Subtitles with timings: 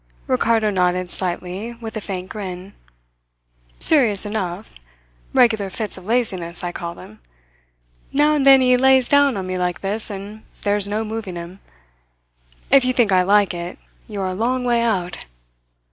[0.25, 2.73] Ricardo nodded slightly, with a faint grin.
[3.77, 4.73] "Serious enough.
[5.31, 7.19] Regular fits of laziness, I call them.
[8.11, 11.59] Now and then he lays down on me like this, and there's no moving him.
[12.71, 13.77] If you think I like it,
[14.07, 15.25] you're a long way out.